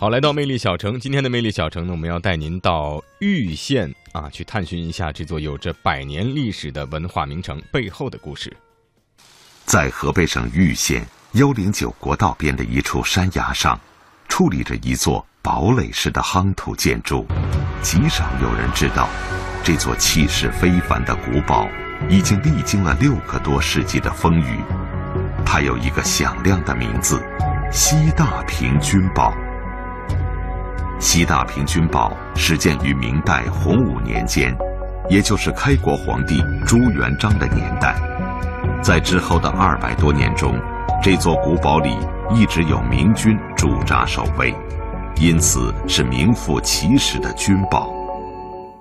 [0.00, 8.50] 好，来到魅力小城，今天的魅力小城呢，我们要带您到玉县啊，去探寻一下这座有着百年历史的文化名城背后的故事。
[9.66, 13.78] 在河北省玉县幺零九国道边的一处山崖上，
[14.26, 17.26] 矗立着一座堡垒式的夯土建筑，
[17.82, 19.06] 极少有人知道，
[19.62, 21.68] 这座气势非凡的古堡
[22.08, 24.60] 已经历经了六个多世纪的风雨。
[25.44, 27.22] 它有一个响亮的名字——
[27.70, 29.34] 西大平军堡。
[31.00, 34.54] 西大平军堡始建于明代洪武年间，
[35.08, 37.96] 也就是开国皇帝朱元璋的年代。
[38.82, 40.54] 在之后的二百多年中，
[41.02, 41.96] 这座古堡里
[42.34, 44.54] 一直有明军驻扎守卫，
[45.16, 47.90] 因此是名副其实的军堡。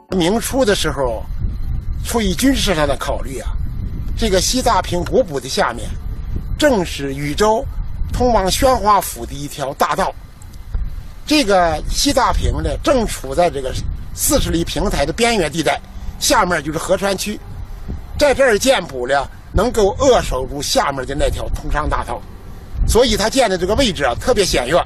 [0.09, 1.23] 明初的时候，
[2.03, 3.47] 出于军事上的考虑啊，
[4.17, 5.87] 这个西大平古堡的下面，
[6.57, 7.63] 正是禹州
[8.11, 10.13] 通往宣化府的一条大道。
[11.29, 13.71] 这个西大坪呢，正处在这个
[14.15, 15.79] 四十里平台的边缘地带，
[16.17, 17.39] 下面就是河川区，
[18.17, 22.19] 在这儿建堡了，能够扼守住下面的那条通商大道，
[22.87, 24.83] 所以它建的这个位置啊，特别险要。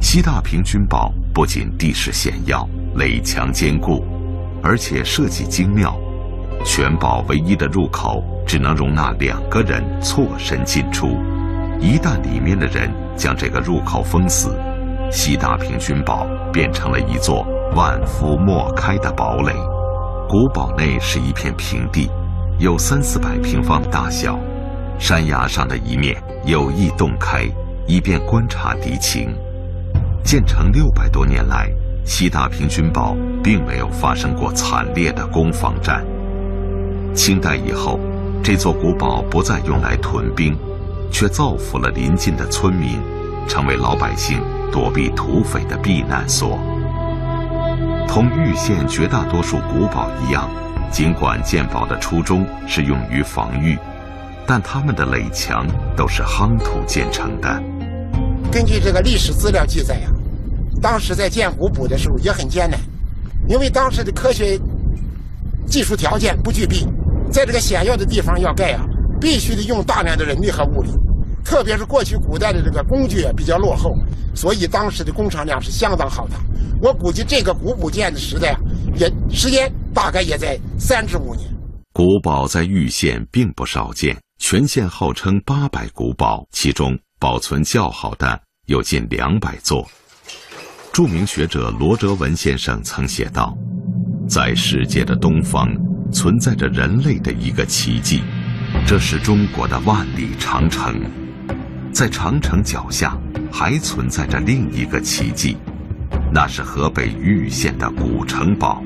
[0.00, 4.04] 西大坪军堡不仅地势险要、垒墙坚固，
[4.64, 5.96] 而且设计精妙，
[6.64, 11.06] 全堡唯一的入口只能容纳两个人错身进出，
[11.78, 14.52] 一旦里面的人将这个入口封死。
[15.10, 19.52] 西大平军堡变成了一座万夫莫开的堡垒。
[20.28, 22.10] 古堡内是一片平地，
[22.58, 24.38] 有三四百平方大小。
[24.98, 27.46] 山崖上的一面有意洞开，
[27.86, 29.34] 以便观察敌情。
[30.24, 31.70] 建成六百多年来，
[32.04, 36.04] 西大平军堡并没有发生过惨烈的攻防战。
[37.14, 38.00] 清代以后，
[38.42, 40.56] 这座古堡不再用来屯兵，
[41.10, 42.98] 却造福了邻近的村民，
[43.46, 44.40] 成为老百姓。
[44.72, 46.58] 躲避土匪的避难所。
[48.06, 50.50] 同玉县绝大多数古堡一样，
[50.90, 53.78] 尽管建堡的初衷是用于防御，
[54.46, 57.62] 但他们的垒墙都是夯土建成的。
[58.52, 60.10] 根据这个历史资料记载呀，
[60.82, 62.78] 当时在建古堡的时候也很艰难，
[63.48, 64.60] 因为当时的科学
[65.64, 66.86] 技术条件不具备，
[67.30, 68.84] 在这个险要的地方要盖啊，
[69.18, 70.90] 必须得用大量的人力和物力。
[71.56, 73.90] 特别是过去古代的这个工具比较落后，
[74.34, 76.34] 所以当时的工厂量是相当好的。
[76.82, 78.54] 我估计这个古堡建的时代，
[78.96, 81.48] 也时间大概也在三至五年。
[81.94, 89.82] 古堡在玉县并不少见，全县号称八百古堡，其中保存较好的有近两百座。
[90.92, 93.56] 著名学者罗哲文先生曾写道
[94.28, 95.66] ：“在世界的东方，
[96.12, 98.22] 存在着人类的一个奇迹，
[98.86, 101.00] 这是中国的万里长城。”
[101.96, 103.16] 在长城脚下，
[103.50, 105.56] 还存在着另一个奇迹，
[106.30, 108.82] 那是河北玉县的古城堡。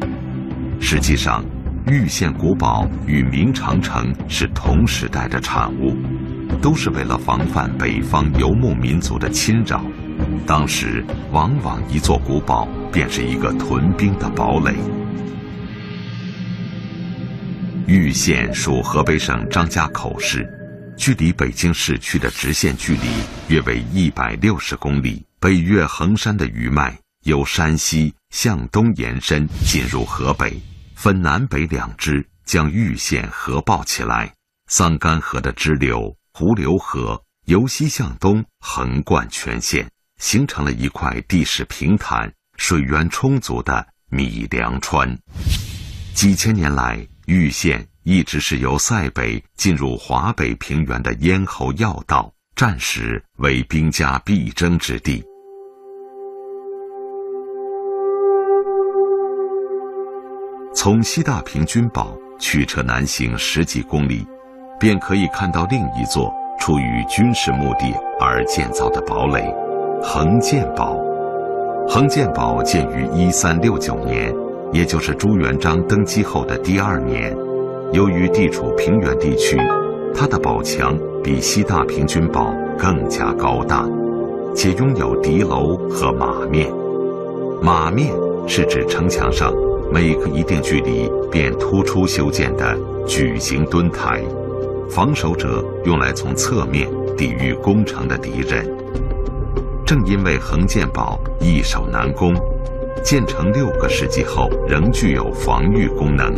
[0.78, 1.44] 实际上，
[1.88, 5.96] 玉县古堡与明长城是同时代的产物，
[6.62, 9.84] 都是为了防范北方游牧民族的侵扰。
[10.46, 14.72] 当时，往往一座古堡便是一个屯兵的堡垒。
[17.88, 20.48] 玉县属河北省张家口市。
[21.00, 23.08] 距离北京市区的直线距离
[23.48, 25.24] 约为一百六十公里。
[25.40, 30.60] 北岳衡山的余脉由山西向东延伸进入河北，
[30.94, 34.34] 分南北两支，将玉县合抱起来。
[34.68, 39.90] 桑干河的支流胡流河由西向东横贯全县，
[40.20, 45.18] 形成了一块地势平坦、水源充足的米粮川。
[46.12, 47.89] 几千年来，玉县。
[48.02, 55.22] 一直是由塞北进入华北平原的咽喉要道，战时为兵家必争之地。
[60.72, 64.26] 从西大平军堡驱车南行十几公里，
[64.78, 69.54] 便可以看到另一座出于军事目的而建造的堡垒——
[70.02, 70.96] 横建堡。
[71.86, 74.34] 横建堡建于一三六九年，
[74.72, 77.36] 也就是朱元璋登基后的第二年。
[77.92, 79.58] 由于地处平原地区，
[80.14, 83.84] 它的堡墙比西大平军堡更加高大，
[84.54, 86.72] 且拥有敌楼和马面。
[87.60, 88.14] 马面
[88.46, 89.52] 是指城墙上
[89.92, 92.78] 每隔一定距离便突出修建的
[93.08, 94.22] 矩形墩台，
[94.88, 98.64] 防守者用来从侧面抵御攻城的敌人。
[99.84, 102.32] 正因为横剑堡易守难攻，
[103.02, 106.32] 建成六个世纪后仍具有防御功能。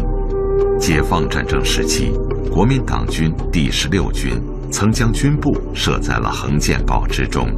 [0.79, 2.13] 解放战争时期，
[2.51, 4.33] 国民党军第十六军
[4.71, 7.49] 曾将军部设在了横剑堡之中。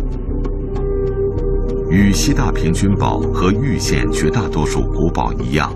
[1.91, 5.73] 与西大平均堡和玉县绝大多数古堡一样，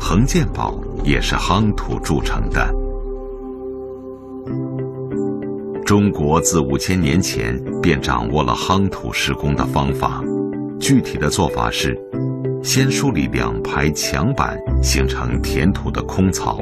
[0.00, 2.74] 横剑堡也是夯土铸成的。
[5.84, 10.22] 中国自五千年前便掌握了夯土施工的方法，
[10.80, 11.98] 具体的做法是：
[12.62, 16.58] 先梳理两排墙板，形成填土的空槽，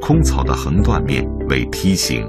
[0.00, 2.24] 空槽的横断面为梯形，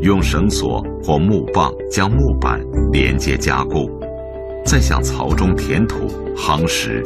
[0.00, 2.60] 用绳索或木棒将木板
[2.92, 3.90] 连接加固。
[4.64, 7.02] 再向槽中填土夯实，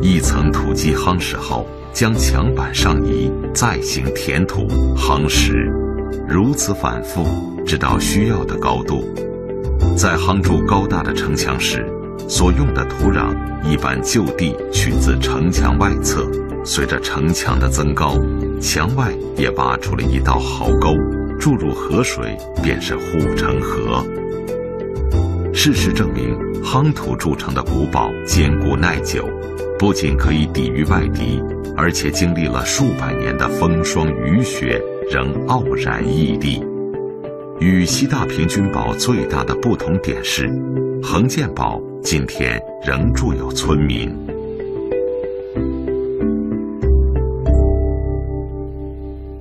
[0.00, 4.62] 一层土基夯实后，将墙板上移，再行填土
[4.96, 5.52] 夯实，
[6.26, 7.24] 如此反复，
[7.64, 9.04] 直到需要的高度。
[9.96, 11.86] 在夯筑高大的城墙时，
[12.28, 13.34] 所用的土壤
[13.64, 16.26] 一般就地取自城墙外侧。
[16.64, 18.16] 随着城墙的增高，
[18.60, 20.94] 墙外也挖出了一道壕沟，
[21.38, 24.02] 注入河水便是护城河。
[25.52, 29.28] 事实证明，夯土筑成的古堡坚固耐久，
[29.78, 31.38] 不仅可以抵御外敌，
[31.76, 36.64] 而且经历了数百年的风霜雨雪，仍傲然屹立。
[37.60, 40.50] 与西大平均堡最大的不同点是，
[41.02, 44.14] 横剑堡今天仍住有村民。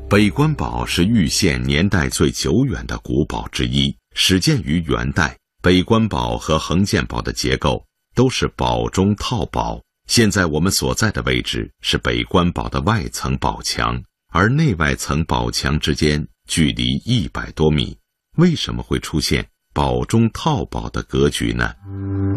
[0.10, 5.38] 北关堡是玉县年代最久远的古堡之一，始建于元代。
[5.62, 7.84] 北关堡和横剑堡的结构
[8.16, 9.82] 都是堡中套堡。
[10.08, 14.02] 现在我们所在的位置是北关堡的外层堡墙，
[14.32, 17.98] 而内外层堡墙之间距离一百多米。
[18.38, 21.68] 为什么会出现堡中套堡的格局呢？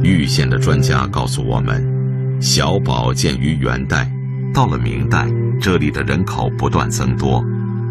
[0.03, 4.11] 玉县的专家告诉我们，小堡建于元代，
[4.55, 5.29] 到了明代，
[5.61, 7.45] 这里的人口不断增多，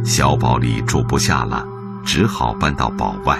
[0.03, 1.63] 小堡里住不下了，
[2.03, 3.37] 只好搬到堡外。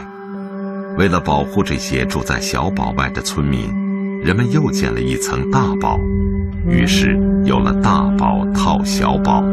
[0.95, 3.67] 为了保护这些住在小堡外的村民，
[4.21, 5.99] 人们又建了一层大堡，
[6.69, 9.43] 于是有了大堡套小堡。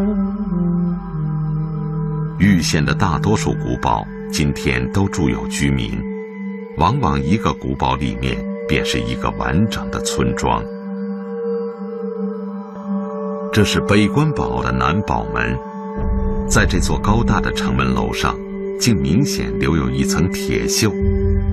[2.38, 5.98] 玉县的大多数古堡今天都住有居民，
[6.82, 8.36] 往往一个古堡里面
[8.66, 10.60] 便是一个完整的村庄。
[13.52, 15.56] 这是北关堡的南堡门，
[16.48, 18.36] 在这座高大的城门楼上，
[18.80, 20.90] 竟明显留有一层铁锈。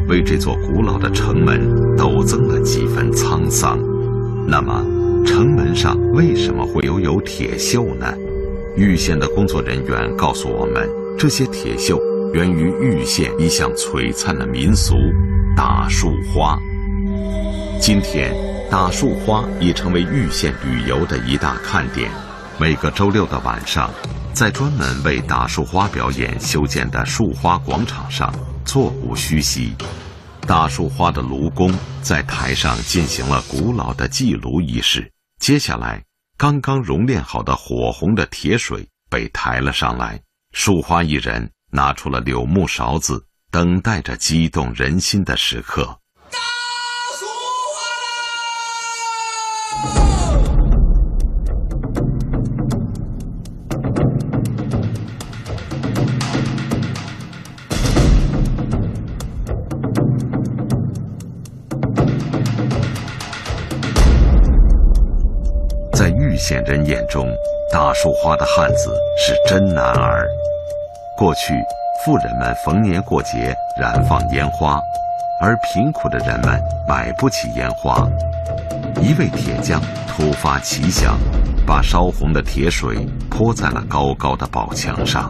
[0.07, 1.61] 为这座古老的城门
[1.95, 3.77] 陡增了几分沧桑。
[4.47, 4.83] 那么，
[5.23, 8.11] 城门上为什么会有有铁锈呢？
[8.75, 10.89] 玉县的工作人员告诉我们，
[11.19, 11.99] 这些铁锈
[12.33, 14.93] 源于玉县一项璀璨的民俗——
[15.57, 16.55] 打树花。
[17.81, 18.31] 今天，
[18.69, 22.11] 打树花已成为玉县旅游的一大看点。
[22.59, 23.89] 每个周六的晚上，
[24.31, 28.31] 在专门为打树花表演修建的树花广场上。
[28.63, 29.73] 座无虚席，
[30.41, 31.73] 大树花的炉工
[32.03, 35.11] 在台上进行了古老的祭炉仪式。
[35.39, 36.03] 接下来，
[36.37, 40.21] 刚刚熔炼好的火红的铁水被抬了上来，
[40.53, 45.97] 树花一人拿出了柳木勺子，等待着激动人心的时刻。
[66.37, 67.29] 县人眼中，
[67.71, 70.27] 大树花的汉子是真男儿。
[71.19, 71.53] 过去，
[72.01, 74.79] 富人们逢年过节燃放烟花，
[75.41, 76.57] 而贫苦的人们
[76.87, 78.07] 买不起烟花。
[79.01, 81.17] 一位铁匠突发奇想，
[81.67, 85.29] 把烧红的铁水泼在了高高的宝墙上。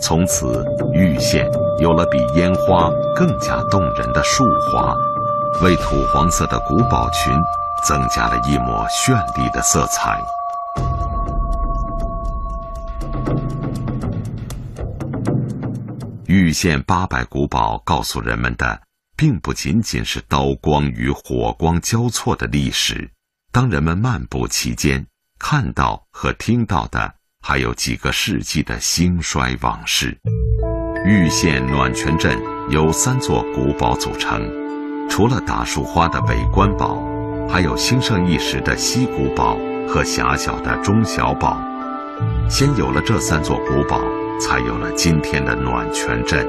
[0.00, 4.94] 从此，玉县有了比烟花更加动人的树花，
[5.64, 7.34] 为土黄色的古堡群。
[7.84, 10.16] 增加了一抹绚丽的色彩。
[16.32, 18.80] 玉县八百古堡告诉人们的，
[19.14, 23.10] 并不仅仅是刀光与火光交错的历史。
[23.52, 25.06] 当人们漫步其间，
[25.38, 27.12] 看到和听到的，
[27.42, 30.18] 还有几个世纪的兴衰往事。
[31.04, 34.50] 玉县暖泉镇由三座古堡组成，
[35.10, 36.96] 除了打树花的北关堡。
[37.46, 41.60] 还有兴盛一时的西古堡和狭小的中小堡，
[42.48, 44.00] 先有了这三座古堡，
[44.40, 46.46] 才有了今天的暖泉镇。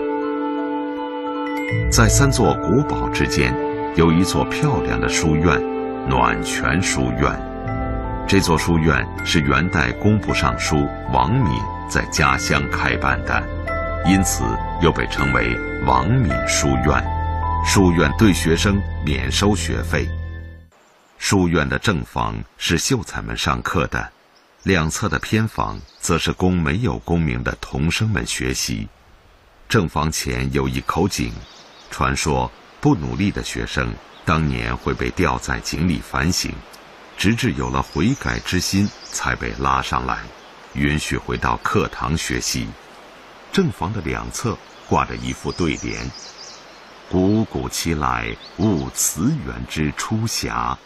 [1.91, 3.55] 在三座古堡之间，
[3.95, 5.61] 有一座漂亮的书院——
[6.09, 7.31] 暖泉书院。
[8.27, 11.59] 这座书院是元代工部尚书王敏
[11.89, 13.43] 在家乡开办的，
[14.07, 14.43] 因此
[14.81, 17.03] 又被称为王敏书院。
[17.65, 20.07] 书院对学生免收学费。
[21.17, 24.09] 书院的正房是秀才们上课的，
[24.63, 28.87] 两侧的偏房则是供没有功名的童生们学习。
[29.67, 31.33] 正房前有一口井，
[31.91, 33.93] 传说不努力的学生
[34.23, 36.49] 当年会被吊在井里反省，
[37.17, 40.19] 直至有了悔改之心，才被拉上来，
[40.75, 42.65] 允许回到课堂学习。
[43.51, 46.09] 正房的两侧挂着一副对联
[47.11, 50.77] ：“古古其来，勿辞远之初霞。”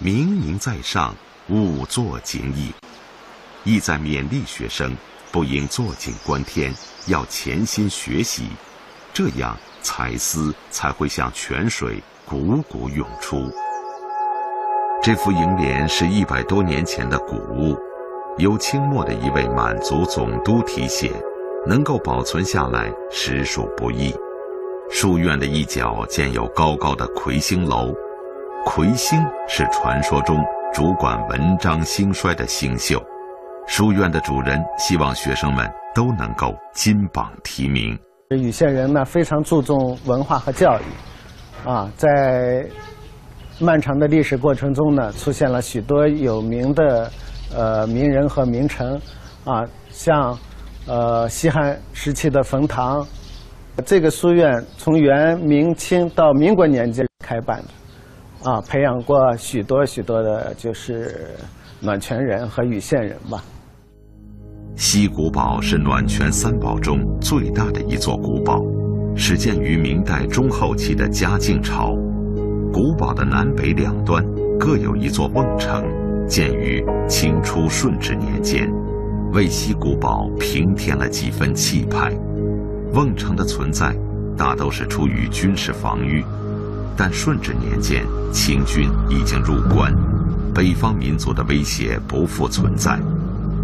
[0.00, 1.14] 明明在上，
[1.46, 2.72] 勿坐井矣。
[3.64, 4.96] 意在勉励学生，
[5.30, 6.72] 不应坐井观天，
[7.06, 8.48] 要潜心学习，
[9.12, 13.50] 这样才思才会像泉水汩汩涌出。
[15.02, 17.76] 这副楹联是一百多年前的古物，
[18.38, 21.12] 由清末的一位满族总督题写，
[21.66, 24.14] 能够保存下来实属不易。
[24.90, 27.94] 书院的一角建有高高的魁星楼。
[28.64, 30.38] 魁星是传说中
[30.72, 33.02] 主管文章兴衰的星宿，
[33.66, 37.98] 书院的主人希望学生们都能够金榜题名。
[38.30, 42.66] 禹县人呢非常注重文化和教育，啊，在
[43.58, 47.10] 漫长的历史过程中呢，出现了许多有名的
[47.54, 49.00] 呃名人和名臣，
[49.44, 50.38] 啊，像
[50.86, 53.06] 呃西汉时期的冯唐，
[53.84, 57.68] 这个书院从元明清到民国年间开办的。
[58.44, 61.28] 啊，培养过许多许多的，就是
[61.80, 63.42] 暖泉人和禹县人吧。
[64.74, 68.60] 西古堡是暖泉三堡中最大的一座古堡，
[69.14, 71.94] 始建于明代中后期的嘉靖朝。
[72.72, 74.24] 古堡的南北两端
[74.58, 75.84] 各有一座瓮城，
[76.26, 78.68] 建于清初顺治年间，
[79.32, 82.10] 为西古堡平添了几分气派。
[82.92, 83.94] 瓮城的存在，
[84.36, 86.24] 大都是出于军事防御。
[86.96, 89.92] 但顺治年间，清军已经入关，
[90.54, 93.00] 北方民族的威胁不复存在。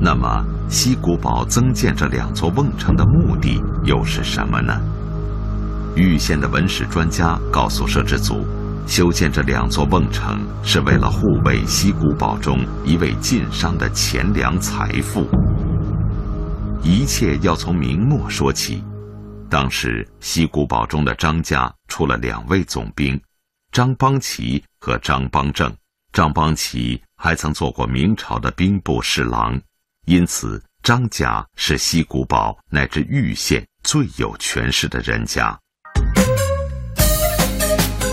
[0.01, 4.81] 那么，西古堡增建这两座瓮城的目的又是什么呢？
[5.97, 8.47] 玉县的文史专家告诉摄制组，
[8.87, 15.27] 修建这两座瓮城是为了护卫西古堡中一位晋商的钱粮财富。
[16.81, 18.85] 一切要从明末说起。
[19.49, 23.21] 当时西古堡中的张家出了两位总兵，
[23.73, 25.75] 张邦奇和张邦正。
[26.13, 29.61] 张邦奇还曾做过明朝的兵部侍郎，
[30.07, 35.59] 因此张家是西古堡乃至玉县最有权势的人家。